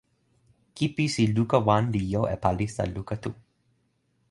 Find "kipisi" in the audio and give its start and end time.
0.75-1.23